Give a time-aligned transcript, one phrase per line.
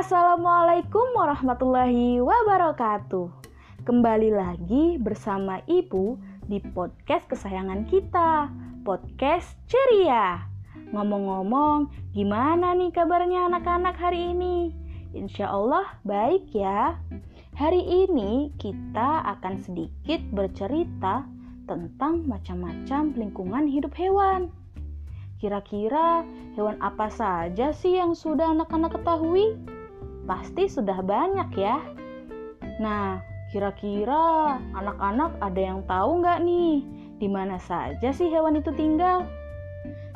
[0.00, 3.28] Assalamualaikum warahmatullahi wabarakatuh.
[3.84, 6.16] Kembali lagi bersama Ibu
[6.48, 8.48] di podcast kesayangan kita,
[8.80, 10.48] podcast ceria.
[10.96, 14.72] Ngomong-ngomong, gimana nih kabarnya anak-anak hari ini?
[15.12, 16.96] Insya Allah baik ya.
[17.60, 21.28] Hari ini kita akan sedikit bercerita
[21.68, 24.48] tentang macam-macam lingkungan hidup hewan.
[25.36, 26.24] Kira-kira
[26.56, 29.60] hewan apa saja sih yang sudah anak-anak ketahui?
[30.30, 31.82] Pasti sudah banyak ya.
[32.78, 33.18] Nah,
[33.50, 36.86] kira-kira anak-anak ada yang tahu nggak nih
[37.18, 39.26] di mana saja sih hewan itu tinggal?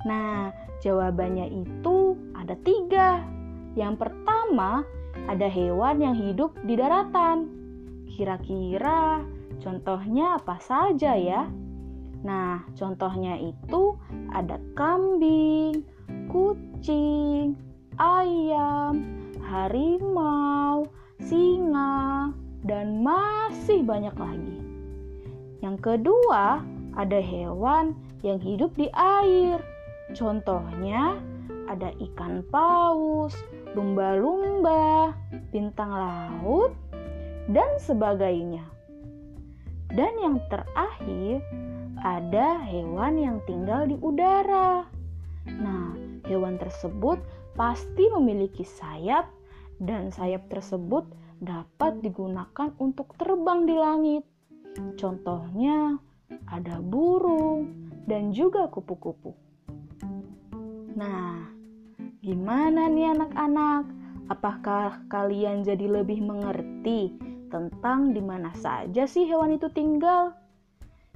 [0.06, 0.54] Nah,
[0.86, 3.26] jawabannya itu ada tiga.
[3.74, 4.86] Yang pertama,
[5.26, 7.50] ada hewan yang hidup di daratan.
[8.06, 9.18] Kira-kira
[9.58, 11.50] contohnya apa saja ya?
[12.22, 13.98] Nah, contohnya itu
[14.30, 15.82] ada kambing,
[19.64, 20.84] harimau,
[21.24, 22.28] singa,
[22.68, 24.60] dan masih banyak lagi.
[25.64, 26.60] Yang kedua,
[27.00, 29.64] ada hewan yang hidup di air.
[30.12, 31.16] Contohnya,
[31.64, 33.32] ada ikan paus,
[33.72, 35.16] lumba-lumba,
[35.48, 36.76] bintang laut,
[37.48, 38.68] dan sebagainya.
[39.96, 41.40] Dan yang terakhir,
[42.04, 44.84] ada hewan yang tinggal di udara.
[45.48, 45.96] Nah,
[46.28, 47.16] hewan tersebut
[47.56, 49.24] pasti memiliki sayap
[49.82, 51.06] dan sayap tersebut
[51.42, 54.24] dapat digunakan untuk terbang di langit.
[54.98, 55.98] Contohnya
[56.50, 59.34] ada burung dan juga kupu-kupu.
[60.94, 61.50] Nah,
[62.22, 63.84] gimana nih anak-anak?
[64.32, 67.12] Apakah kalian jadi lebih mengerti
[67.52, 70.32] tentang di mana saja sih hewan itu tinggal?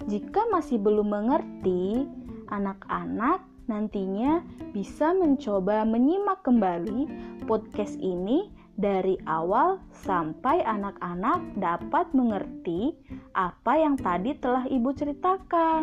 [0.07, 2.07] Jika masih belum mengerti,
[2.53, 7.05] anak-anak nantinya bisa mencoba menyimak kembali
[7.45, 8.49] podcast ini
[8.81, 12.97] dari awal sampai anak-anak dapat mengerti
[13.37, 15.83] apa yang tadi telah Ibu ceritakan.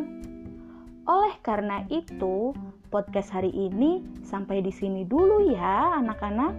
[1.06, 2.56] Oleh karena itu,
[2.90, 6.56] podcast hari ini sampai di sini dulu ya, anak-anak.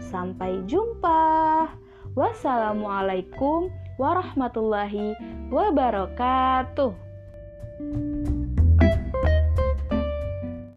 [0.00, 1.68] Sampai jumpa.
[2.16, 3.68] Wassalamualaikum
[4.00, 5.12] warahmatullahi
[5.52, 6.96] wabarakatuh.